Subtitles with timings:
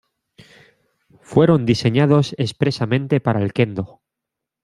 [1.21, 4.01] Fueron diseñados expresamente para el kendo.